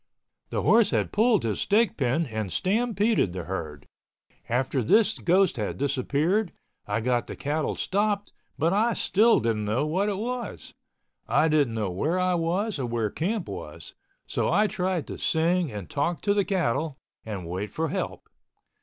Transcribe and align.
The 0.49 0.63
horse 0.63 0.89
had 0.89 1.11
pulled 1.11 1.43
his 1.43 1.61
stake 1.61 1.95
pin 1.95 2.25
and 2.25 2.51
stampeded 2.51 3.33
the 3.33 3.43
herd. 3.43 3.85
After 4.49 4.81
this 4.81 5.19
ghost 5.19 5.57
had 5.57 5.77
disappeared, 5.77 6.51
I 6.87 7.01
got 7.01 7.27
the 7.27 7.35
cattle 7.35 7.75
stopped 7.75 8.33
but 8.57 8.73
I 8.73 8.93
still 8.93 9.39
didn't 9.39 9.65
know 9.65 9.85
what 9.85 10.09
it 10.09 10.17
was. 10.17 10.73
I 11.27 11.47
didn't 11.49 11.75
know 11.75 11.91
where 11.91 12.17
I 12.17 12.33
was 12.33 12.79
or 12.79 12.87
where 12.87 13.11
camp 13.11 13.47
was, 13.47 13.93
so 14.25 14.51
I 14.51 14.65
tried 14.65 15.05
to 15.05 15.19
sing 15.19 15.71
and 15.71 15.87
talk 15.87 16.21
to 16.21 16.33
the 16.33 16.45
cattle 16.45 16.97
and 17.23 17.47
wait 17.47 17.69
for 17.69 17.89
help. 17.89 18.27